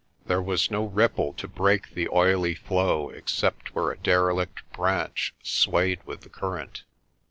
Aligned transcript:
There 0.25 0.41
was 0.41 0.71
no 0.71 0.85
ripple 0.85 1.31
to 1.33 1.47
break 1.47 1.91
the 1.93 2.09
oily 2.09 2.55
flow 2.55 3.09
except 3.11 3.75
where 3.75 3.91
a 3.91 3.99
derelict 3.99 4.63
branch 4.73 5.35
swayed 5.43 5.99
with 6.07 6.21
the 6.21 6.29
current. 6.29 6.81